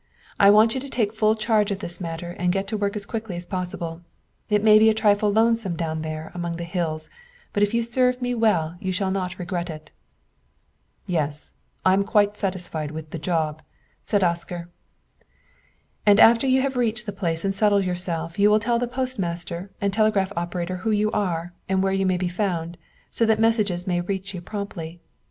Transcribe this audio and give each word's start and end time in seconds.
I 0.39 0.49
want 0.49 0.73
you 0.73 0.81
to 0.81 0.89
take 0.89 1.13
full 1.13 1.35
charge 1.35 1.69
of 1.69 1.77
this 1.77 2.01
matter 2.01 2.31
and 2.39 2.51
get 2.51 2.65
to 2.69 2.75
work 2.75 2.95
as 2.95 3.05
quickly 3.05 3.35
as 3.35 3.45
possible. 3.45 4.01
It 4.49 4.63
may 4.63 4.79
be 4.79 4.89
a 4.89 4.95
trifle 4.95 5.31
lonesome 5.31 5.75
down 5.75 6.01
there 6.01 6.31
among 6.33 6.53
the 6.57 6.63
hills, 6.63 7.11
but 7.53 7.61
if 7.61 7.71
you 7.71 7.83
serve 7.83 8.19
me 8.19 8.33
well 8.33 8.77
you 8.79 8.91
shall 8.91 9.11
not 9.11 9.37
regret 9.37 9.69
it." 9.69 9.91
"Yes, 11.05 11.53
I 11.85 11.93
am 11.93 12.03
quite 12.03 12.35
satisfied 12.35 12.89
with 12.89 13.11
the 13.11 13.19
job," 13.19 13.61
said 14.03 14.23
Oscar. 14.23 14.69
"And 16.03 16.19
after 16.19 16.47
you 16.47 16.63
have 16.63 16.75
reached 16.77 17.05
the 17.05 17.11
place 17.11 17.45
and 17.45 17.53
settled 17.53 17.85
yourself 17.85 18.39
you 18.39 18.49
will 18.49 18.59
tell 18.59 18.79
the 18.79 18.87
postmaster 18.87 19.69
and 19.79 19.93
telegraph 19.93 20.33
operator 20.35 20.77
who 20.77 20.89
you 20.89 21.11
are 21.11 21.53
and 21.69 21.83
where 21.83 21.93
you 21.93 22.07
may 22.07 22.17
be 22.17 22.27
found, 22.27 22.75
so 23.11 23.23
that 23.27 23.39
messages 23.39 23.85
may 23.85 24.01
reach 24.01 24.33
you 24.33 24.41
promptly. 24.41 24.99